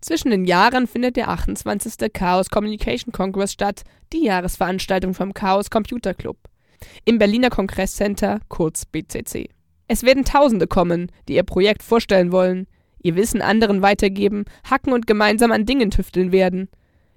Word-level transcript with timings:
Zwischen 0.00 0.30
den 0.30 0.46
Jahren 0.46 0.86
findet 0.86 1.16
der 1.16 1.28
28. 1.28 2.10
Chaos 2.12 2.48
Communication 2.48 3.12
Congress 3.12 3.52
statt, 3.52 3.82
die 4.14 4.24
Jahresveranstaltung 4.24 5.12
vom 5.12 5.34
Chaos 5.34 5.68
Computer 5.68 6.14
Club. 6.14 6.38
Im 7.04 7.18
Berliner 7.18 7.50
Kongresscenter, 7.50 8.40
kurz 8.48 8.86
BCC. 8.86 9.50
Es 9.88 10.02
werden 10.02 10.24
Tausende 10.24 10.66
kommen, 10.66 11.12
die 11.28 11.34
ihr 11.34 11.42
Projekt 11.42 11.82
vorstellen 11.82 12.32
wollen, 12.32 12.66
ihr 13.02 13.14
Wissen 13.14 13.42
anderen 13.42 13.82
weitergeben, 13.82 14.44
hacken 14.68 14.94
und 14.94 15.06
gemeinsam 15.06 15.52
an 15.52 15.66
Dingen 15.66 15.90
tüfteln 15.90 16.32
werden. 16.32 16.70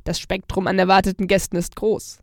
Das 0.04 0.20
Spektrum 0.20 0.68
an 0.68 0.78
erwarteten 0.78 1.28
Gästen 1.28 1.56
ist 1.56 1.78
groß. 1.78 2.20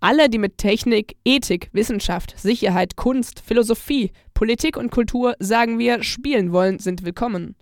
Alle, 0.00 0.28
die 0.28 0.38
mit 0.38 0.58
Technik, 0.58 1.16
Ethik, 1.24 1.70
Wissenschaft, 1.72 2.38
Sicherheit, 2.38 2.96
Kunst, 2.96 3.40
Philosophie, 3.40 4.12
Politik 4.34 4.76
und 4.76 4.90
Kultur, 4.90 5.34
sagen 5.38 5.78
wir, 5.78 6.02
spielen 6.02 6.52
wollen, 6.52 6.78
sind 6.78 7.04
willkommen. 7.04 7.56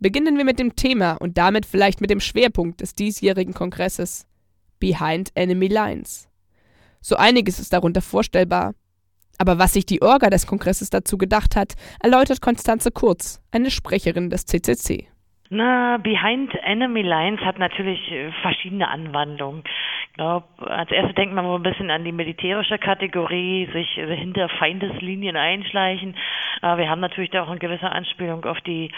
Beginnen 0.00 0.38
wir 0.38 0.46
mit 0.46 0.58
dem 0.58 0.76
Thema 0.76 1.12
und 1.12 1.36
damit 1.36 1.66
vielleicht 1.66 2.00
mit 2.00 2.08
dem 2.08 2.20
Schwerpunkt 2.20 2.80
des 2.80 2.94
diesjährigen 2.94 3.52
Kongresses 3.52 4.26
Behind 4.78 5.30
Enemy 5.34 5.68
Lines. 5.68 6.26
So 7.02 7.16
einiges 7.16 7.58
ist 7.58 7.74
darunter 7.74 8.00
vorstellbar. 8.00 8.72
Aber 9.36 9.58
was 9.58 9.74
sich 9.74 9.84
die 9.84 10.00
Orga 10.00 10.30
des 10.30 10.46
Kongresses 10.46 10.88
dazu 10.88 11.18
gedacht 11.18 11.54
hat, 11.54 11.74
erläutert 12.02 12.40
Konstanze 12.40 12.90
Kurz, 12.90 13.42
eine 13.52 13.70
Sprecherin 13.70 14.30
des 14.30 14.46
CCC. 14.46 15.08
Na, 15.50 15.98
Behind 15.98 16.54
Enemy 16.62 17.02
Lines 17.02 17.40
hat 17.40 17.58
natürlich 17.58 18.00
äh, 18.10 18.30
verschiedene 18.40 18.88
Anwandlungen. 18.88 19.64
Ich 20.10 20.16
glaube, 20.16 20.46
als 20.66 20.90
erstes 20.90 21.14
denkt 21.14 21.34
man 21.34 21.46
mal 21.46 21.54
ein 21.54 21.62
bisschen 21.62 21.90
an 21.90 22.04
die 22.04 22.12
militärische 22.12 22.78
Kategorie, 22.78 23.68
sich 23.72 23.88
hinter 23.92 24.48
Feindeslinien 24.48 25.36
einschleichen. 25.36 26.16
Aber 26.62 26.78
wir 26.78 26.90
haben 26.90 27.00
natürlich 27.00 27.30
da 27.30 27.44
auch 27.44 27.48
eine 27.48 27.60
gewisse 27.60 27.90
Anspielung 27.90 28.44
auf 28.44 28.60
die 28.62 28.90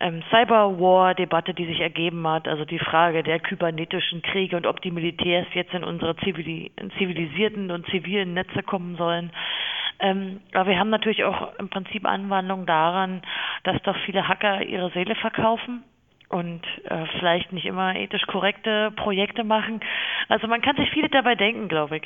ähm, 0.00 0.22
Cyberwar-Debatte, 0.28 1.54
die 1.54 1.66
sich 1.66 1.80
ergeben 1.80 2.26
hat, 2.26 2.48
also 2.48 2.64
die 2.64 2.80
Frage 2.80 3.22
der 3.22 3.38
kybernetischen 3.38 4.22
Kriege 4.22 4.56
und 4.56 4.66
ob 4.66 4.82
die 4.82 4.90
Militärs 4.90 5.46
jetzt 5.54 5.72
in 5.72 5.84
unsere 5.84 6.16
zivili 6.16 6.72
zivilisierten 6.98 7.70
und 7.70 7.86
zivilen 7.86 8.34
Netze 8.34 8.62
kommen 8.64 8.96
sollen. 8.96 9.30
Ähm, 10.00 10.40
aber 10.52 10.70
wir 10.70 10.78
haben 10.78 10.90
natürlich 10.90 11.24
auch 11.24 11.54
im 11.58 11.70
Prinzip 11.70 12.04
Anwandlungen 12.04 12.66
daran, 12.66 13.22
dass 13.62 13.80
doch 13.82 13.96
viele 14.04 14.28
Hacker 14.28 14.62
ihre 14.62 14.90
Seele 14.90 15.14
verkaufen 15.14 15.84
und 16.28 16.62
äh, 16.84 17.06
vielleicht 17.18 17.52
nicht 17.52 17.66
immer 17.66 17.94
ethisch 17.94 18.26
korrekte 18.26 18.92
Projekte 18.96 19.44
machen. 19.44 19.80
Also 20.28 20.46
man 20.46 20.62
kann 20.62 20.76
sich 20.76 20.90
viele 20.90 21.08
dabei 21.08 21.34
denken, 21.34 21.68
glaube 21.68 21.98
ich. 21.98 22.02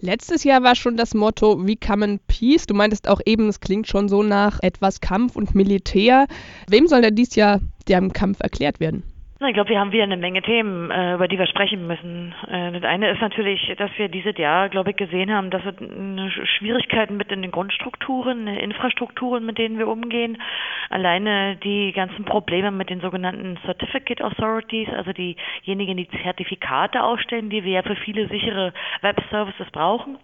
Letztes 0.00 0.44
Jahr 0.44 0.62
war 0.62 0.76
schon 0.76 0.96
das 0.96 1.14
Motto 1.14 1.66
wie 1.66 1.76
Common 1.76 2.20
Peace. 2.26 2.66
Du 2.66 2.74
meintest 2.74 3.08
auch 3.08 3.20
eben, 3.24 3.48
es 3.48 3.60
klingt 3.60 3.88
schon 3.88 4.08
so 4.08 4.22
nach 4.22 4.60
etwas 4.62 5.00
Kampf 5.00 5.36
und 5.36 5.54
Militär. 5.54 6.26
Wem 6.68 6.86
soll 6.86 7.02
denn 7.02 7.16
dieses 7.16 7.34
Jahr 7.34 7.60
der 7.88 8.06
Kampf 8.10 8.40
erklärt 8.40 8.80
werden? 8.80 9.02
Na, 9.38 9.48
ich 9.48 9.54
glaube, 9.54 9.68
wir 9.68 9.78
haben 9.78 9.92
wieder 9.92 10.04
eine 10.04 10.16
Menge 10.16 10.40
Themen, 10.40 10.90
äh, 10.90 11.12
über 11.12 11.28
die 11.28 11.38
wir 11.38 11.46
sprechen 11.46 11.86
müssen. 11.86 12.34
Äh, 12.48 12.72
das 12.72 12.84
eine 12.84 13.10
ist 13.10 13.20
natürlich, 13.20 13.70
dass 13.76 13.90
wir 13.98 14.08
dieses 14.08 14.34
Jahr, 14.38 14.70
glaube 14.70 14.90
ich, 14.90 14.96
gesehen 14.96 15.30
haben, 15.30 15.50
dass 15.50 15.62
wir 15.62 16.30
Schwierigkeiten 16.56 17.18
mit 17.18 17.30
in 17.30 17.42
den 17.42 17.50
Grundstrukturen, 17.50 18.46
Infrastrukturen, 18.46 19.44
mit 19.44 19.58
denen 19.58 19.78
wir 19.78 19.88
umgehen. 19.88 20.40
Alleine 20.88 21.56
die 21.56 21.92
ganzen 21.92 22.24
Probleme 22.24 22.70
mit 22.70 22.88
den 22.88 23.02
sogenannten 23.02 23.58
Certificate 23.66 24.22
Authorities, 24.22 24.88
also 24.88 25.12
diejenigen, 25.12 25.98
die 25.98 26.08
Zertifikate 26.22 27.04
ausstellen, 27.04 27.50
die 27.50 27.62
wir 27.62 27.72
ja 27.72 27.82
für 27.82 27.96
viele 27.96 28.28
sichere 28.28 28.72
Web-Services 29.02 29.70
brauchen. 29.70 30.16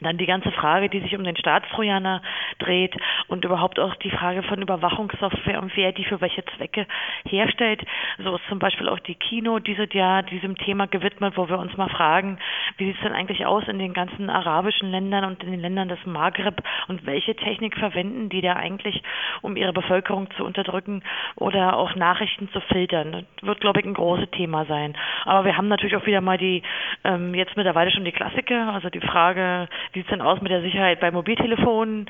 Dann 0.00 0.18
die 0.18 0.26
ganze 0.26 0.52
Frage, 0.52 0.90
die 0.90 1.00
sich 1.00 1.16
um 1.16 1.24
den 1.24 1.36
Staatstrojaner 1.36 2.20
dreht 2.58 2.94
und 3.28 3.44
überhaupt 3.44 3.78
auch 3.78 3.94
die 3.96 4.10
Frage 4.10 4.42
von 4.42 4.60
Überwachungssoftware 4.60 5.60
und 5.60 5.74
wer 5.76 5.92
die 5.92 6.04
für 6.04 6.20
welche 6.20 6.44
Zwecke 6.56 6.86
herstellt. 7.24 7.82
So 8.18 8.36
ist 8.36 8.46
zum 8.48 8.58
Beispiel 8.58 8.88
auch 8.88 8.98
die 9.00 9.14
Kino 9.14 9.58
dieses 9.58 9.92
Jahr 9.94 10.22
diesem 10.22 10.56
Thema 10.58 10.86
gewidmet, 10.86 11.36
wo 11.36 11.48
wir 11.48 11.58
uns 11.58 11.76
mal 11.76 11.88
fragen, 11.88 12.38
wie 12.76 12.86
sieht 12.86 12.96
es 12.96 13.02
denn 13.02 13.12
eigentlich 13.12 13.46
aus 13.46 13.66
in 13.68 13.78
den 13.78 13.94
ganzen 13.94 14.28
arabischen 14.28 14.90
Ländern 14.90 15.24
und 15.24 15.42
in 15.42 15.50
den 15.50 15.60
Ländern 15.60 15.88
des 15.88 16.04
Maghreb 16.04 16.62
und 16.88 17.06
welche 17.06 17.34
Technik 17.34 17.76
verwenden 17.76 18.28
die 18.28 18.42
da 18.42 18.54
eigentlich, 18.54 19.02
um 19.40 19.56
ihre 19.56 19.72
Bevölkerung 19.72 20.30
zu 20.36 20.44
unterdrücken 20.44 21.02
oder 21.36 21.76
auch 21.76 21.94
Nachrichten 21.94 22.50
zu 22.50 22.60
filtern. 22.60 23.26
Das 23.36 23.46
wird, 23.46 23.60
glaube 23.60 23.80
ich, 23.80 23.86
ein 23.86 23.94
großes 23.94 24.30
Thema 24.30 24.66
sein. 24.66 24.96
Aber 25.24 25.44
wir 25.44 25.56
haben 25.56 25.68
natürlich 25.68 25.96
auch 25.96 26.06
wieder 26.06 26.20
mal 26.20 26.38
die, 26.38 26.62
ähm, 27.04 27.34
jetzt 27.34 27.56
mittlerweile 27.56 27.90
schon 27.90 28.04
die 28.04 28.12
Klassiker, 28.12 28.72
also 28.72 28.90
die 28.90 29.00
Frage, 29.00 29.68
wie 29.92 30.00
sieht 30.00 30.06
es 30.06 30.10
denn 30.10 30.22
aus 30.22 30.40
mit 30.40 30.50
der 30.50 30.62
Sicherheit 30.62 31.00
bei 31.00 31.10
Mobiltelefonen? 31.10 32.06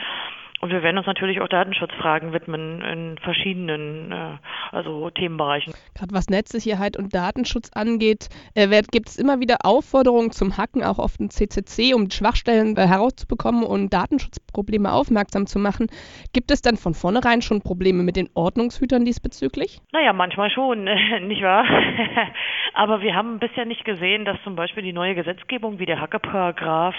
Und 0.61 0.71
wir 0.71 0.83
werden 0.83 0.97
uns 0.97 1.07
natürlich 1.07 1.41
auch 1.41 1.49
Datenschutzfragen 1.49 2.33
widmen 2.33 2.81
in 2.81 3.19
verschiedenen 3.19 4.11
äh, 4.11 4.39
also 4.73 5.11
Themenbereichen. 5.11 5.75
Gerade 5.95 6.15
was 6.15 6.29
Netzsicherheit 6.29 6.97
und 6.97 7.15
Datenschutz 7.15 7.71
angeht, 7.75 8.29
äh, 8.55 8.67
gibt 8.91 9.09
es 9.09 9.19
immer 9.19 9.41
wieder 9.41 9.59
Aufforderungen 9.65 10.31
zum 10.31 10.57
Hacken, 10.57 10.83
auch 10.83 10.99
auf 10.99 11.19
den 11.19 11.31
CCC, 11.31 11.95
um 11.95 12.11
Schwachstellen 12.11 12.75
herauszubekommen 12.77 13.65
und 13.65 13.93
Datenschutzprobleme 13.93 14.91
aufmerksam 14.91 15.47
zu 15.47 15.59
machen. 15.59 15.89
Gibt 16.33 16.51
es 16.51 16.63
dann 16.63 16.77
von 16.77 16.95
vornherein 16.95 17.43
schon 17.43 17.61
Probleme 17.61 18.03
mit 18.03 18.17
den 18.17 18.31
Ordnungshütern 18.35 19.05
diesbezüglich? 19.05 19.81
Naja, 19.93 20.13
manchmal 20.15 20.51
schon, 20.51 20.85
nicht 21.27 21.43
wahr? 21.43 21.67
Aber 22.75 23.03
wir 23.03 23.15
haben 23.15 23.39
bisher 23.39 23.67
nicht 23.67 23.85
gesehen, 23.85 24.25
dass 24.25 24.43
zum 24.43 24.57
Beispiel 24.57 24.83
die 24.83 24.93
neue 24.93 25.15
Gesetzgebung 25.15 25.79
wie 25.79 25.87
der 25.87 26.01
Hackerparagraph 26.01 26.97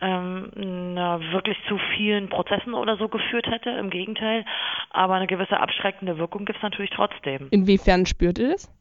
ähm, 0.00 0.50
na, 0.94 1.20
wirklich 1.32 1.56
zu 1.68 1.78
vielen 1.96 2.28
Prozessen 2.28 2.74
oder 2.74 2.96
so 2.96 3.08
geführt 3.08 3.46
hätte. 3.46 3.70
Im 3.70 3.90
Gegenteil. 3.90 4.44
Aber 4.90 5.14
eine 5.14 5.26
gewisse 5.26 5.58
abschreckende 5.58 6.18
Wirkung 6.18 6.44
gibt 6.44 6.58
es 6.58 6.62
natürlich 6.62 6.90
trotzdem. 6.90 7.48
Inwiefern 7.50 8.06
spürt 8.06 8.38
ihr 8.38 8.52
das? 8.52 8.72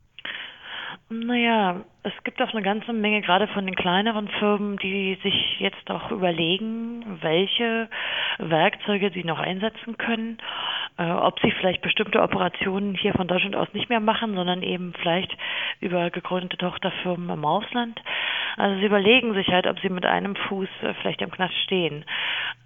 Naja, 1.10 1.86
es 2.04 2.12
gibt 2.26 2.42
auch 2.42 2.52
eine 2.52 2.62
ganze 2.62 2.92
Menge, 2.92 3.22
gerade 3.22 3.48
von 3.48 3.66
den 3.66 3.76
kleineren 3.76 4.28
Firmen, 4.28 4.78
die 4.78 5.18
sich 5.24 5.60
jetzt 5.60 5.90
auch 5.90 6.12
überlegen, 6.12 7.20
welche 7.22 7.90
Werkzeuge 8.40 9.12
sie 9.14 9.24
noch 9.24 9.40
einsetzen 9.40 9.98
können, 9.98 10.38
äh, 10.98 11.12
ob 11.12 11.40
sie 11.42 11.52
vielleicht 11.52 11.82
bestimmte 11.82 12.22
Operationen 12.22 12.96
hier 12.96 13.14
von 13.14 13.28
Deutschland 13.28 13.56
aus 13.56 13.68
nicht 13.74 13.90
mehr 13.90 14.00
machen, 14.00 14.36
sondern 14.36 14.64
eben 14.64 14.94
vielleicht 15.00 15.36
über 15.80 16.10
gegründete 16.10 16.58
Tochterfirmen 16.58 17.30
im 17.30 17.46
Ausland. 17.46 18.02
Also 18.58 18.80
sie 18.80 18.86
überlegen 18.86 19.34
sich 19.34 19.48
halt, 19.50 19.68
ob 19.68 19.80
sie 19.80 19.90
mit 19.90 20.06
einem 20.06 20.36
Fuß 20.36 20.70
äh, 20.82 20.94
vielleicht 20.96 21.22
im 21.22 21.32
Knast 21.32 21.56
stehen. 21.64 22.04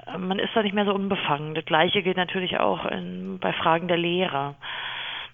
Äh, 0.08 0.18
man 0.18 0.40
ist 0.40 0.56
da 0.56 0.64
nicht 0.64 0.74
mehr 0.74 0.86
so 0.86 0.94
unbefangen. 0.94 1.54
Das 1.56 1.66
Gleiche 1.66 2.02
gilt 2.02 2.18
natürlich 2.18 2.60
auch 2.60 2.86
in, 2.86 3.40
bei 3.40 3.52
Fragen 3.54 3.90
der 3.90 3.98
Lehrer. 3.98 4.56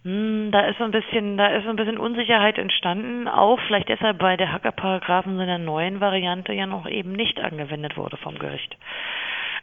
Hm, 0.04 0.50
da 0.52 0.62
ist 0.62 0.80
so 0.80 0.84
ein 0.84 0.92
bisschen, 0.92 1.38
da 1.38 1.48
ist 1.48 1.66
so 1.66 1.70
ein 1.70 1.76
bisschen 1.76 2.00
Unsicherheit 2.00 2.58
entstanden, 2.58 3.28
auch 3.28 3.60
vielleicht 3.68 3.90
deshalb, 3.90 4.22
weil 4.22 4.38
der 4.38 4.52
Hackerparagraphen 4.52 5.40
in 5.40 5.48
der 5.48 5.58
neuen 5.60 6.00
Variante 6.00 6.54
ja 6.54 6.66
noch 6.66 6.88
eben 6.88 7.12
nicht 7.12 7.40
angewendet 7.40 7.98
wurde 7.98 8.18
vom 8.18 8.40
Gericht. 8.40 8.76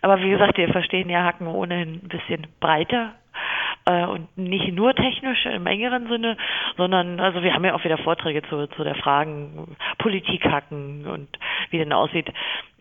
Aber 0.02 0.20
wie 0.20 0.30
gesagt, 0.30 0.58
wir 0.58 0.68
verstehen 0.68 1.08
ja 1.08 1.24
Hacken 1.24 1.46
ohnehin 1.46 2.00
ein 2.04 2.08
bisschen 2.08 2.46
breiter 2.60 3.14
äh, 3.86 4.06
und 4.06 4.36
nicht 4.36 4.72
nur 4.72 4.94
technisch 4.94 5.44
im 5.46 5.66
engeren 5.66 6.08
Sinne, 6.08 6.36
sondern 6.76 7.20
also 7.20 7.42
wir 7.42 7.52
haben 7.52 7.64
ja 7.64 7.74
auch 7.74 7.84
wieder 7.84 7.98
Vorträge 7.98 8.42
zu, 8.48 8.66
zu 8.68 8.84
der 8.84 8.94
Fragen 8.94 9.76
Politik 9.98 10.44
hacken 10.44 11.06
und 11.06 11.28
wie 11.70 11.78
denn 11.78 11.92
aussieht, 11.92 12.32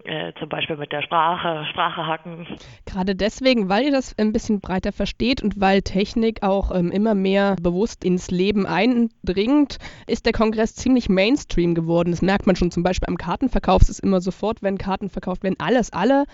äh, 0.06 0.34
zum 0.40 0.50
Beispiel 0.50 0.78
mit 0.78 0.92
der 0.92 1.02
Sprache, 1.02 1.66
Sprache 1.72 2.06
hacken. 2.06 2.48
Gerade 2.86 3.16
deswegen, 3.16 3.70
weil 3.70 3.84
ihr 3.84 3.92
das 3.92 4.18
ein 4.18 4.34
bisschen 4.34 4.60
breiter 4.60 4.92
versteht 4.92 5.42
und 5.42 5.60
weil 5.60 5.82
Technik 5.82 6.44
auch 6.44 6.76
ähm, 6.76 6.92
immer 6.92 7.16
mehr 7.16 7.56
bewusst 7.62 8.04
ins 8.04 8.32
Leben 8.32 8.66
eindringt, 8.66 9.78
ist 10.08 10.26
der 10.26 10.34
Kongress 10.34 10.76
ziemlich 10.76 11.10
Mainstream 11.10 11.76
geworden. 11.76 12.12
Das 12.12 12.22
merkt 12.22 12.48
man 12.48 12.56
schon 12.56 12.72
zum 12.72 12.84
Beispiel 12.84 13.08
am 13.08 13.18
Kartenverkauf. 13.18 13.82
Es 13.82 13.90
ist 13.90 14.00
immer 14.00 14.22
sofort, 14.22 14.62
wenn 14.62 14.78
Karten 14.78 15.10
verkauft 15.10 15.44
werden, 15.44 15.56
alles, 15.60 15.92
alle 15.94 16.26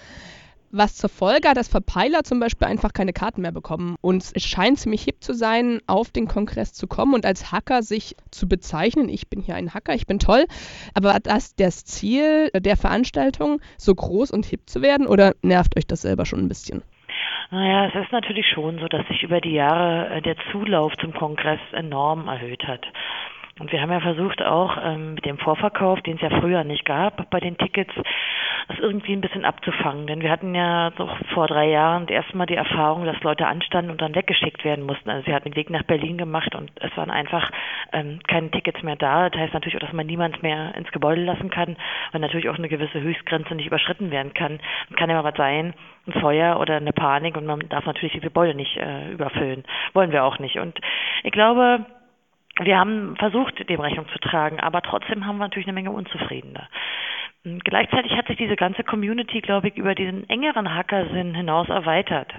was 0.71 0.95
zur 0.95 1.09
Folge 1.09 1.49
hat, 1.49 1.57
dass 1.57 1.67
Verpeiler 1.67 2.23
zum 2.23 2.39
Beispiel 2.39 2.67
einfach 2.67 2.93
keine 2.93 3.13
Karten 3.13 3.41
mehr 3.41 3.51
bekommen. 3.51 3.95
Und 4.01 4.23
es 4.35 4.43
scheint 4.43 4.79
ziemlich 4.79 5.03
hip 5.03 5.23
zu 5.23 5.33
sein, 5.33 5.79
auf 5.87 6.11
den 6.11 6.27
Kongress 6.27 6.73
zu 6.73 6.87
kommen 6.87 7.13
und 7.13 7.25
als 7.25 7.51
Hacker 7.51 7.81
sich 7.81 8.15
zu 8.31 8.47
bezeichnen. 8.47 9.09
Ich 9.09 9.29
bin 9.29 9.41
hier 9.41 9.55
ein 9.55 9.73
Hacker, 9.73 9.93
ich 9.93 10.07
bin 10.07 10.19
toll. 10.19 10.45
Aber 10.93 11.17
das 11.21 11.55
das 11.55 11.85
Ziel 11.85 12.49
der 12.55 12.77
Veranstaltung, 12.77 13.61
so 13.77 13.93
groß 13.93 14.31
und 14.31 14.45
hip 14.45 14.69
zu 14.69 14.81
werden 14.81 15.07
oder 15.07 15.33
nervt 15.41 15.77
euch 15.77 15.87
das 15.87 16.01
selber 16.01 16.25
schon 16.25 16.39
ein 16.39 16.49
bisschen? 16.49 16.83
Naja, 17.51 17.87
es 17.87 17.95
ist 18.05 18.11
natürlich 18.11 18.45
schon 18.47 18.77
so, 18.77 18.87
dass 18.87 19.07
sich 19.07 19.23
über 19.23 19.41
die 19.41 19.53
Jahre 19.53 20.09
äh, 20.09 20.21
der 20.21 20.35
Zulauf 20.51 20.95
zum 20.97 21.13
Kongress 21.13 21.59
enorm 21.71 22.27
erhöht 22.27 22.63
hat. 22.67 22.85
Und 23.59 23.71
wir 23.71 23.81
haben 23.81 23.91
ja 23.91 23.99
versucht 23.99 24.41
auch 24.41 24.77
ähm, 24.81 25.15
mit 25.15 25.25
dem 25.25 25.37
Vorverkauf, 25.37 26.01
den 26.01 26.15
es 26.15 26.21
ja 26.21 26.29
früher 26.39 26.63
nicht 26.63 26.85
gab 26.85 27.29
bei 27.29 27.39
den 27.39 27.57
Tickets, 27.57 27.93
das 28.69 28.79
irgendwie 28.79 29.13
ein 29.13 29.21
bisschen 29.21 29.45
abzufangen. 29.45 30.07
Denn 30.07 30.21
wir 30.21 30.31
hatten 30.31 30.55
ja 30.55 30.91
so 30.97 31.09
vor 31.33 31.47
drei 31.47 31.69
Jahren 31.69 32.07
erstmal 32.07 32.47
die 32.47 32.55
Erfahrung, 32.55 33.05
dass 33.05 33.21
Leute 33.21 33.47
anstanden 33.47 33.91
und 33.91 34.01
dann 34.01 34.15
weggeschickt 34.15 34.63
werden 34.63 34.85
mussten. 34.85 35.09
Also 35.09 35.25
sie 35.25 35.33
hatten 35.33 35.51
den 35.51 35.55
Weg 35.55 35.69
nach 35.69 35.83
Berlin 35.83 36.17
gemacht 36.17 36.55
und 36.55 36.71
es 36.79 36.95
waren 36.95 37.11
einfach 37.11 37.51
ähm, 37.91 38.19
keine 38.27 38.49
Tickets 38.49 38.81
mehr 38.81 38.95
da. 38.95 39.29
Das 39.29 39.41
heißt 39.41 39.53
natürlich 39.53 39.75
auch, 39.75 39.85
dass 39.85 39.93
man 39.93 40.07
niemand 40.07 40.41
mehr 40.41 40.73
ins 40.75 40.91
Gebäude 40.91 41.23
lassen 41.23 41.49
kann, 41.49 41.75
weil 42.11 42.21
natürlich 42.21 42.49
auch 42.49 42.57
eine 42.57 42.69
gewisse 42.69 43.01
Höchstgrenze 43.01 43.55
nicht 43.55 43.67
überschritten 43.67 44.11
werden 44.11 44.33
kann. 44.33 44.59
Es 44.89 44.95
kann 44.95 45.09
ja 45.09 45.21
mal 45.21 45.29
was 45.29 45.37
sein, 45.37 45.73
ein 46.07 46.13
Feuer 46.21 46.59
oder 46.59 46.77
eine 46.77 46.93
Panik 46.93 47.35
und 47.35 47.45
man 47.45 47.67
darf 47.69 47.85
natürlich 47.85 48.13
die 48.13 48.19
Gebäude 48.21 48.55
nicht 48.55 48.77
äh, 48.77 49.11
überfüllen. 49.11 49.63
Wollen 49.93 50.11
wir 50.11 50.23
auch 50.23 50.39
nicht. 50.39 50.59
Und 50.59 50.79
ich 51.23 51.31
glaube, 51.31 51.85
wir 52.59 52.77
haben 52.77 53.15
versucht, 53.17 53.69
dem 53.69 53.79
Rechnung 53.79 54.07
zu 54.09 54.19
tragen, 54.19 54.59
aber 54.59 54.81
trotzdem 54.81 55.25
haben 55.25 55.37
wir 55.37 55.45
natürlich 55.45 55.67
eine 55.67 55.73
Menge 55.73 55.91
Unzufriedene. 55.91 56.67
Gleichzeitig 57.63 58.11
hat 58.13 58.27
sich 58.27 58.37
diese 58.37 58.57
ganze 58.57 58.83
Community, 58.83 59.39
glaube 59.41 59.69
ich, 59.69 59.77
über 59.77 59.95
diesen 59.95 60.29
engeren 60.29 60.75
Hackersinn 60.75 61.33
hinaus 61.33 61.69
erweitert 61.69 62.33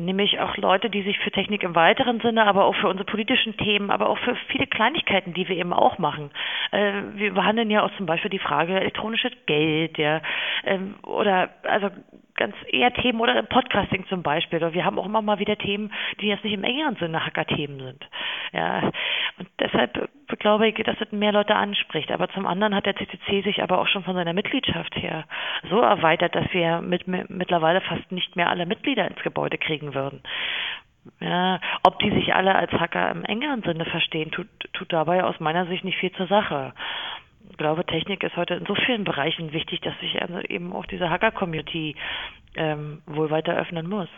nämlich 0.00 0.38
auch 0.40 0.56
Leute, 0.56 0.90
die 0.90 1.02
sich 1.02 1.18
für 1.18 1.30
Technik 1.30 1.62
im 1.62 1.74
weiteren 1.74 2.20
Sinne, 2.20 2.46
aber 2.46 2.64
auch 2.64 2.74
für 2.76 2.88
unsere 2.88 3.04
politischen 3.04 3.56
Themen, 3.56 3.90
aber 3.90 4.08
auch 4.08 4.18
für 4.18 4.36
viele 4.48 4.66
Kleinigkeiten, 4.66 5.34
die 5.34 5.48
wir 5.48 5.56
eben 5.56 5.72
auch 5.72 5.98
machen. 5.98 6.30
Äh, 6.70 6.92
wir 7.14 7.34
behandeln 7.34 7.70
ja 7.70 7.82
auch 7.82 7.90
zum 7.96 8.06
Beispiel 8.06 8.30
die 8.30 8.38
Frage 8.38 8.78
elektronisches 8.78 9.32
Geld, 9.46 9.98
ja, 9.98 10.20
ähm, 10.64 10.94
oder 11.04 11.50
also 11.62 11.90
ganz 12.38 12.54
eher 12.68 12.92
Themen 12.94 13.20
oder 13.20 13.42
Podcasting 13.42 14.06
zum 14.06 14.22
Beispiel. 14.22 14.58
Oder 14.58 14.72
wir 14.72 14.84
haben 14.84 14.98
auch 14.98 15.06
immer 15.06 15.20
mal 15.20 15.38
wieder 15.38 15.56
Themen, 15.58 15.92
die 16.20 16.28
jetzt 16.28 16.44
nicht 16.44 16.54
im 16.54 16.64
engeren 16.64 16.96
Sinne 16.96 17.24
Hacker-Themen 17.26 17.78
sind. 17.80 18.08
Ja, 18.52 18.90
und 19.38 19.48
deshalb 19.60 20.08
glaube 20.38 20.68
ich, 20.68 20.74
dass 20.76 20.96
es 21.00 21.12
mehr 21.12 21.32
Leute 21.32 21.54
anspricht. 21.54 22.10
Aber 22.10 22.28
zum 22.30 22.46
anderen 22.46 22.74
hat 22.74 22.86
der 22.86 22.96
CCC 22.96 23.42
sich 23.42 23.62
aber 23.62 23.78
auch 23.78 23.88
schon 23.88 24.04
von 24.04 24.14
seiner 24.14 24.32
Mitgliedschaft 24.32 24.96
her 24.96 25.24
so 25.68 25.80
erweitert, 25.80 26.34
dass 26.34 26.52
wir 26.52 26.80
mit, 26.80 27.06
mittlerweile 27.06 27.80
fast 27.82 28.10
nicht 28.10 28.36
mehr 28.36 28.48
alle 28.48 28.64
Mitglieder 28.66 29.06
ins 29.06 29.22
Gebäude 29.22 29.58
kriegen 29.58 29.94
würden. 29.94 30.22
Ja, 31.20 31.60
ob 31.82 31.98
die 32.00 32.10
sich 32.10 32.34
alle 32.34 32.54
als 32.54 32.70
Hacker 32.72 33.10
im 33.10 33.24
engeren 33.24 33.62
Sinne 33.62 33.84
verstehen, 33.86 34.30
tut, 34.30 34.48
tut 34.72 34.92
dabei 34.92 35.24
aus 35.24 35.40
meiner 35.40 35.66
Sicht 35.66 35.84
nicht 35.84 35.98
viel 35.98 36.12
zur 36.12 36.26
Sache. 36.26 36.74
Ich 37.50 37.56
glaube, 37.56 37.84
Technik 37.84 38.22
ist 38.22 38.36
heute 38.36 38.54
in 38.54 38.66
so 38.66 38.74
vielen 38.74 39.04
Bereichen 39.04 39.52
wichtig, 39.52 39.80
dass 39.80 39.98
sich 40.00 40.20
also 40.20 40.40
eben 40.40 40.72
auch 40.72 40.86
diese 40.86 41.10
Hacker-Community 41.10 41.96
ähm, 42.54 43.02
wohl 43.06 43.30
weiter 43.30 43.56
öffnen 43.56 43.88
muss. 43.88 44.08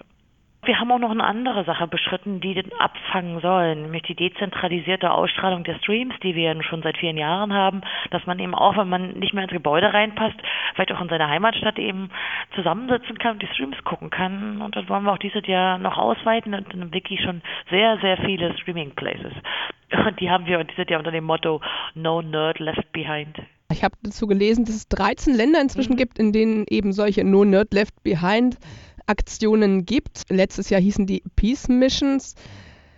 Wir 0.62 0.78
haben 0.78 0.93
auch 0.93 0.99
noch 0.99 1.11
eine 1.11 1.25
andere 1.25 1.64
Sache 1.64 1.87
beschritten, 1.87 2.40
die 2.40 2.52
den 2.52 2.70
abfangen 2.78 3.40
sollen, 3.40 3.82
nämlich 3.82 4.02
die 4.02 4.14
dezentralisierte 4.14 5.11
Ausstrahlung 5.11 5.64
der 5.64 5.78
Streams, 5.78 6.14
die 6.22 6.34
wir 6.34 6.62
schon 6.62 6.82
seit 6.82 6.99
vielen 6.99 7.17
Jahren 7.17 7.55
haben, 7.55 7.81
dass 8.11 8.26
man 8.26 8.38
eben 8.38 8.55
auch, 8.55 8.76
wenn 8.76 8.90
man 8.90 9.12
nicht 9.12 9.32
mehr 9.32 9.44
ins 9.44 9.55
Gebäude 9.55 9.94
reinpasst, 9.94 10.37
vielleicht 10.75 10.93
auch 10.93 11.00
in 11.00 11.08
seiner 11.08 11.31
Heimatstadt 11.31 11.78
eben 11.78 12.11
zusammensitzen 12.55 13.19
kann 13.19 13.32
und 13.32 13.43
die 13.43 13.46
Streams 13.55 13.82
gucken 13.84 14.11
kann. 14.11 14.61
Und 14.61 14.76
das 14.76 14.87
wollen 14.90 15.05
wir 15.05 15.12
auch 15.12 15.19
dieses 15.19 15.46
Jahr 15.46 15.78
noch 15.78 15.96
ausweiten 15.96 16.52
und 16.52 16.75
in 16.75 16.93
Wiki 16.93 17.17
schon 17.17 17.40
sehr, 17.70 17.96
sehr 17.99 18.19
viele 18.19 18.55
Streaming 18.58 18.94
Places. 18.94 19.32
Und 19.92 20.20
die 20.20 20.31
haben 20.31 20.46
wir 20.46 20.62
dieses 20.64 20.88
Jahr 20.88 21.00
unter 21.00 21.10
dem 21.10 21.25
Motto 21.25 21.60
No 21.94 22.22
Nerd 22.22 22.58
Left 22.58 22.92
Behind. 22.92 23.40
Ich 23.72 23.84
habe 23.84 23.96
dazu 24.02 24.26
gelesen, 24.26 24.64
dass 24.64 24.75
es 24.75 24.88
13 24.88 25.34
Länder 25.34 25.60
inzwischen 25.60 25.92
mhm. 25.92 25.98
gibt, 25.98 26.19
in 26.19 26.32
denen 26.32 26.66
eben 26.69 26.92
solche 26.92 27.25
No 27.25 27.44
Nerd 27.44 27.72
Left 27.72 28.02
Behind 28.02 28.56
Aktionen 29.06 29.87
gibt. 29.87 30.25
Letztes 30.28 30.70
Jahr 30.70 30.81
hießen 30.81 31.06
die 31.06 31.22
Peace 31.37 31.69
Missions. 31.69 32.34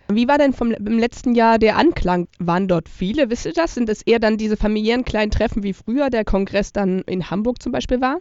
Wie 0.08 0.28
war 0.28 0.36
denn 0.36 0.52
vom, 0.52 0.72
im 0.72 0.98
letzten 0.98 1.34
Jahr 1.34 1.58
der 1.58 1.76
Anklang? 1.76 2.28
Waren 2.38 2.68
dort 2.68 2.88
viele? 2.88 3.30
Wisst 3.30 3.46
ihr 3.46 3.52
das? 3.52 3.74
Sind 3.74 3.88
es 3.88 4.02
eher 4.02 4.18
dann 4.18 4.36
diese 4.36 4.56
familiären 4.56 5.04
kleinen 5.04 5.30
Treffen 5.30 5.62
wie 5.62 5.72
früher 5.72 6.10
der 6.10 6.24
Kongress 6.24 6.72
dann 6.72 7.00
in 7.02 7.30
Hamburg 7.30 7.62
zum 7.62 7.72
Beispiel 7.72 8.00
war? 8.00 8.18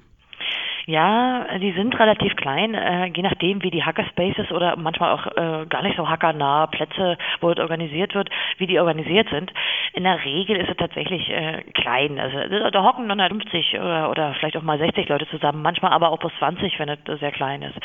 Ja, 0.88 1.46
die 1.60 1.72
sind 1.74 1.98
relativ 2.00 2.36
klein, 2.36 2.74
äh, 2.74 3.06
je 3.08 3.22
nachdem, 3.22 3.62
wie 3.64 3.72
die 3.72 3.84
Hackerspaces 3.84 4.52
oder 4.52 4.76
manchmal 4.78 5.14
auch 5.14 5.28
äh, 5.28 5.66
gar 5.68 5.84
nicht 5.84 5.98
so 5.98 6.10
hackernahe 6.10 6.68
Plätze, 6.68 7.18
wo 7.40 7.52
es 7.52 7.60
organisiert 7.60 8.16
wird, 8.16 8.30
wie 8.58 8.68
die 8.68 8.80
organisiert 8.80 9.30
sind. 9.30 9.52
In 9.94 10.04
der 10.04 10.24
Regel 10.24 10.58
ist 10.58 10.70
es 10.70 10.78
tatsächlich 10.78 11.30
äh, 11.30 11.64
klein. 11.74 12.20
Also 12.20 12.72
da 12.72 12.84
hocken 12.84 13.06
150 13.06 13.76
oder, 13.76 14.10
oder 14.10 14.34
vielleicht 14.36 14.58
auch 14.58 14.64
mal 14.64 14.80
60 14.80 15.08
Leute 15.10 15.28
zusammen, 15.30 15.62
manchmal 15.62 15.92
aber 15.92 16.10
auch 16.10 16.20
bis 16.20 16.32
20, 16.40 16.80
wenn 16.80 16.90
es 16.90 17.20
sehr 17.20 17.32
klein 17.32 17.62
ist. 17.62 17.78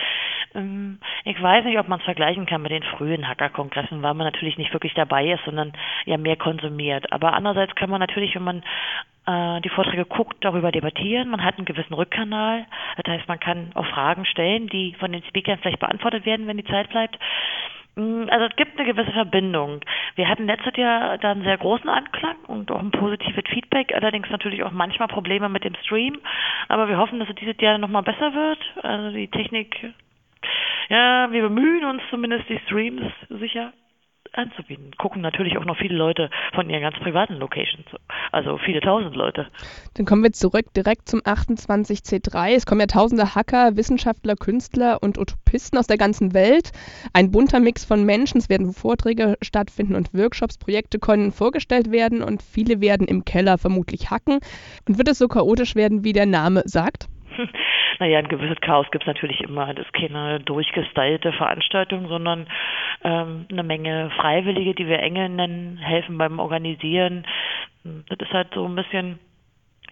Ähm, 0.55 0.99
ich 1.25 1.41
weiß 1.41 1.65
nicht, 1.65 1.79
ob 1.79 1.89
man 1.89 1.99
es 1.99 2.05
vergleichen 2.05 2.47
kann 2.47 2.63
mit 2.63 2.73
den 2.73 2.83
frühen 2.83 3.29
Hackerkongressen, 3.29 4.03
weil 4.03 4.15
man 4.15 4.27
natürlich 4.27 4.59
nicht 4.59 4.73
wirklich 4.73 4.95
dabei 4.95 5.33
ist, 5.33 5.45
sondern 5.45 5.73
ja 6.05 6.17
mehr 6.17 6.37
konsumiert. 6.37 7.13
Aber 7.13 7.35
andererseits 7.35 7.75
kann 7.75 7.91
man 7.91 8.01
natürlich, 8.01 8.35
wenn 8.35 8.45
man 8.45 8.59
äh, 8.59 8.63
die 9.27 9.69
Vorträge 9.71 10.05
guckt, 10.05 10.37
darüber 10.41 10.71
debattieren. 10.71 11.29
Man 11.29 11.43
hat 11.43 11.57
einen 11.57 11.65
gewissen 11.65 11.95
Rückkanal. 11.95 12.67
Das 12.97 13.13
heißt, 13.13 13.27
man 13.27 13.41
kann 13.41 13.73
auch 13.75 13.87
Fragen 13.87 14.25
stellen, 14.25 14.69
die 14.69 14.95
von 15.01 15.11
den 15.11 15.25
Speakern 15.25 15.59
vielleicht 15.59 15.81
beantwortet 15.81 16.25
werden, 16.27 16.47
wenn 16.47 16.57
die 16.57 16.65
Zeit 16.65 16.89
bleibt. 16.91 17.19
Mm, 17.97 18.29
also 18.29 18.47
es 18.47 18.57
gibt 18.57 18.79
eine 18.79 18.87
gewisse 18.87 19.13
Verbindung. 19.13 19.81
Wir 20.15 20.29
hatten 20.29 20.47
letztes 20.47 20.77
Jahr 20.77 21.19
da 21.19 21.33
einen 21.33 21.43
sehr 21.43 21.59
großen 21.59 21.89
Anklang 21.89 22.37
und 22.47 22.71
auch 22.71 22.79
ein 22.79 22.91
positives 22.91 23.45
Feedback, 23.49 23.93
allerdings 23.95 24.31
natürlich 24.31 24.63
auch 24.63 24.71
manchmal 24.71 25.09
Probleme 25.09 25.49
mit 25.49 25.65
dem 25.65 25.75
Stream. 25.83 26.19
Aber 26.69 26.89
wir 26.89 26.99
hoffen, 26.99 27.19
dass 27.19 27.29
es 27.29 27.35
dieses 27.37 27.61
Jahr 27.61 27.79
nochmal 27.79 28.03
besser 28.03 28.33
wird. 28.33 28.59
Also 28.85 29.17
die 29.17 29.29
Technik, 29.29 29.93
ja, 30.89 31.33
wir 31.33 31.43
bemühen 31.43 31.85
uns 31.85 32.03
zumindest 32.11 32.49
die 32.49 32.61
Streams 32.67 33.03
sicher 33.29 33.73
anzubieten. 34.33 34.91
Gucken 34.99 35.23
natürlich 35.23 35.59
auch 35.59 35.65
noch 35.65 35.77
viele 35.77 35.95
Leute 35.95 36.31
von 36.55 36.69
ihren 36.69 36.83
ganz 36.83 36.97
privaten 36.99 37.35
Locations, 37.35 37.87
also 38.33 38.59
viele 38.59 38.81
tausend 38.81 39.17
Leute. 39.17 39.47
Dann 39.95 40.07
kommen 40.07 40.23
wir 40.23 40.33
zurück 40.33 40.67
direkt 40.75 41.09
zum 41.09 41.21
28C3. 41.21 42.55
Es 42.55 42.67
kommen 42.67 42.81
ja 42.81 42.87
tausende 42.87 43.35
Hacker, 43.35 43.77
Wissenschaftler, 43.77 44.35
Künstler 44.37 45.03
und 45.03 45.19
Utopisten 45.19 45.79
aus 45.79 45.87
der 45.87 45.99
ganzen 45.99 46.35
Welt. 46.35 46.73
Ein 47.13 47.31
bunter 47.31 47.61
Mix 47.61 47.85
von 47.85 48.05
Menschen. 48.05 48.39
Es 48.39 48.49
werden 48.49 48.73
Vorträge 48.73 49.37
stattfinden 49.43 49.95
und 49.95 50.15
Workshops, 50.15 50.59
Projekte 50.59 50.99
können 50.99 51.33
vorgestellt 51.33 51.91
werden 51.91 52.23
und 52.23 52.43
viele 52.43 52.81
werden 52.81 53.07
im 53.07 53.25
Keller 53.25 53.59
vermutlich 53.59 54.11
hacken. 54.11 54.41
Und 54.89 54.99
wird 54.99 55.09
es 55.09 55.19
so 55.19 55.29
chaotisch 55.29 55.75
werden, 55.75 56.05
wie 56.05 56.13
der 56.13 56.27
Name 56.27 56.63
sagt? 56.65 57.09
naja, 57.99 58.19
ein 58.19 58.29
gewisses 58.29 58.61
Chaos 58.61 58.87
gibt 58.91 59.05
es 59.05 59.07
natürlich 59.07 59.41
immer. 59.41 59.73
Das 59.75 59.87
ist 59.87 59.93
keine 59.93 60.41
durchgestylte 60.41 61.33
Veranstaltung, 61.33 62.09
sondern 62.09 62.47
ähm, 63.05 63.47
eine 63.51 63.63
Menge 63.63 64.11
Freiwillige, 64.17 64.75
die 64.75 64.87
wir 64.87 65.01
Engel 65.01 65.29
nennen, 65.29 65.79
helfen 65.79 66.19
beim 66.19 66.39
Organisieren. 66.39 67.27
Das 67.85 68.19
ist 68.19 68.33
halt 68.33 68.55
so 68.55 68.65
ein 68.67 68.75
bisschen 68.75 69.19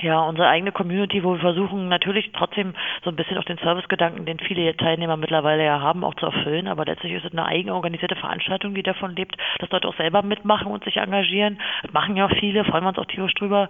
ja, 0.01 0.21
unsere 0.23 0.49
eigene 0.49 0.73
Community, 0.73 1.23
wo 1.23 1.35
wir 1.35 1.41
versuchen 1.41 1.89
natürlich 1.89 2.33
trotzdem 2.33 2.75
so 3.05 3.11
ein 3.11 3.17
bisschen 3.17 3.39
auch 3.39 3.45
den 3.45 3.59
Servicegedanken, 3.59 4.27
den 4.27 4.41
viele 4.41 4.77
Teilnehmer 4.77 5.17
mittlerweile 5.17 5.65
ja 5.65 5.81
haben, 5.81 6.03
auch 6.03 6.15
zu 6.15 6.27
erfüllen. 6.27 6.67
Aber 6.67 6.85
letztlich 6.85 7.12
ist 7.12 7.25
es 7.25 7.33
eine 7.33 7.47
eigenorganisierte 7.47 8.17
Veranstaltung, 8.17 8.75
die 8.75 8.83
davon 8.83 9.15
lebt, 9.15 9.37
dass 9.61 9.71
Leute 9.71 9.87
auch 9.87 9.97
selber 9.97 10.23
mitmachen 10.23 10.67
und 10.67 10.83
sich 10.85 10.97
engagieren. 10.97 11.61
Das 11.83 11.93
machen 11.93 12.17
ja 12.17 12.27
auch 12.27 12.37
viele, 12.39 12.65
freuen 12.65 12.85
wir 12.85 12.89
uns 12.89 12.99
auch 12.99 13.07
tierisch 13.07 13.35
drüber. 13.35 13.69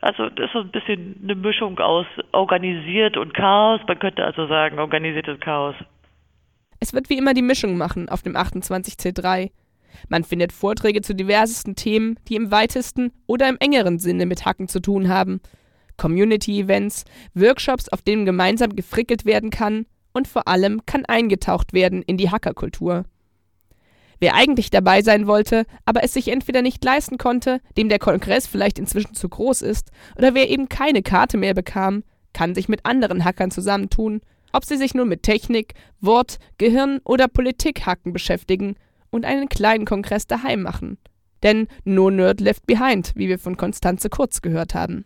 Also 0.00 0.30
das 0.30 0.46
ist 0.46 0.52
so 0.52 0.60
ein 0.60 0.70
bisschen 0.70 1.20
eine 1.22 1.34
Mischung 1.34 1.78
aus 1.78 2.06
organisiert 2.32 3.18
und 3.18 3.34
Chaos. 3.34 3.80
Man 3.86 3.98
könnte 3.98 4.24
also 4.24 4.46
sagen, 4.46 4.78
organisiertes 4.78 5.38
Chaos. 5.40 5.74
Es 6.86 6.92
wird 6.92 7.10
wie 7.10 7.18
immer 7.18 7.34
die 7.34 7.42
Mischung 7.42 7.76
machen 7.76 8.08
auf 8.08 8.22
dem 8.22 8.36
28C3. 8.36 9.50
Man 10.08 10.22
findet 10.22 10.52
Vorträge 10.52 11.02
zu 11.02 11.16
diversesten 11.16 11.74
Themen, 11.74 12.16
die 12.28 12.36
im 12.36 12.52
weitesten 12.52 13.10
oder 13.26 13.48
im 13.48 13.56
engeren 13.58 13.98
Sinne 13.98 14.24
mit 14.24 14.44
Hacken 14.44 14.68
zu 14.68 14.78
tun 14.78 15.08
haben. 15.08 15.40
Community-Events, 15.96 17.02
Workshops, 17.34 17.88
auf 17.88 18.02
denen 18.02 18.24
gemeinsam 18.24 18.76
gefrickelt 18.76 19.24
werden 19.24 19.50
kann 19.50 19.86
und 20.12 20.28
vor 20.28 20.46
allem 20.46 20.86
kann 20.86 21.04
eingetaucht 21.06 21.72
werden 21.72 22.02
in 22.02 22.18
die 22.18 22.30
Hackerkultur. 22.30 23.04
Wer 24.20 24.36
eigentlich 24.36 24.70
dabei 24.70 25.02
sein 25.02 25.26
wollte, 25.26 25.64
aber 25.86 26.04
es 26.04 26.12
sich 26.12 26.28
entweder 26.28 26.62
nicht 26.62 26.84
leisten 26.84 27.18
konnte, 27.18 27.60
dem 27.76 27.88
der 27.88 27.98
Kongress 27.98 28.46
vielleicht 28.46 28.78
inzwischen 28.78 29.14
zu 29.14 29.28
groß 29.28 29.62
ist, 29.62 29.90
oder 30.16 30.34
wer 30.34 30.48
eben 30.48 30.68
keine 30.68 31.02
Karte 31.02 31.36
mehr 31.36 31.52
bekam, 31.52 32.04
kann 32.32 32.54
sich 32.54 32.68
mit 32.68 32.86
anderen 32.86 33.24
Hackern 33.24 33.50
zusammentun, 33.50 34.20
ob 34.56 34.64
sie 34.64 34.78
sich 34.78 34.94
nun 34.94 35.08
mit 35.08 35.22
Technik, 35.22 35.74
Wort, 36.00 36.38
Gehirn 36.56 37.00
oder 37.04 37.28
Politik-Hacken 37.28 38.14
beschäftigen 38.14 38.76
und 39.10 39.26
einen 39.26 39.50
kleinen 39.50 39.84
Kongress 39.84 40.26
daheim 40.26 40.62
machen. 40.62 40.96
Denn 41.42 41.68
no 41.84 42.08
nerd 42.08 42.40
left 42.40 42.66
behind, 42.66 43.12
wie 43.16 43.28
wir 43.28 43.38
von 43.38 43.58
Konstanze 43.58 44.08
Kurz 44.08 44.40
gehört 44.40 44.74
haben. 44.74 45.04